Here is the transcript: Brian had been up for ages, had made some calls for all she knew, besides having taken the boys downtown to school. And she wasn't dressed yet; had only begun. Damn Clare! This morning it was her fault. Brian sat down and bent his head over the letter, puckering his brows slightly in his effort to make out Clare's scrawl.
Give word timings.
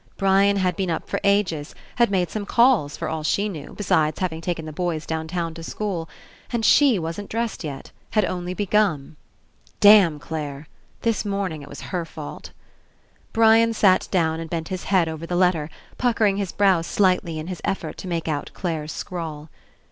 Brian 0.17 0.55
had 0.57 0.75
been 0.75 0.89
up 0.89 1.07
for 1.07 1.19
ages, 1.23 1.75
had 1.97 2.09
made 2.09 2.31
some 2.31 2.43
calls 2.43 2.97
for 2.97 3.07
all 3.07 3.21
she 3.21 3.47
knew, 3.47 3.75
besides 3.77 4.17
having 4.17 4.41
taken 4.41 4.65
the 4.65 4.73
boys 4.73 5.05
downtown 5.05 5.53
to 5.53 5.61
school. 5.61 6.09
And 6.51 6.65
she 6.65 6.97
wasn't 6.97 7.29
dressed 7.29 7.63
yet; 7.63 7.91
had 8.09 8.25
only 8.25 8.55
begun. 8.55 9.15
Damn 9.79 10.17
Clare! 10.17 10.67
This 11.03 11.23
morning 11.23 11.61
it 11.61 11.69
was 11.69 11.81
her 11.93 12.03
fault. 12.03 12.49
Brian 13.31 13.73
sat 13.73 14.07
down 14.09 14.39
and 14.39 14.49
bent 14.49 14.69
his 14.69 14.85
head 14.85 15.07
over 15.07 15.27
the 15.27 15.35
letter, 15.35 15.69
puckering 15.99 16.37
his 16.37 16.51
brows 16.51 16.87
slightly 16.87 17.37
in 17.37 17.45
his 17.45 17.61
effort 17.63 17.95
to 17.97 18.07
make 18.07 18.27
out 18.27 18.49
Clare's 18.55 18.91
scrawl. 18.91 19.51